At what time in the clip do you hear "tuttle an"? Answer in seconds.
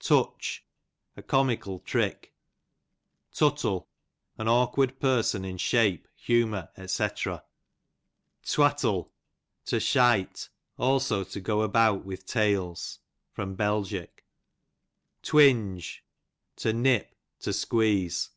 3.34-4.46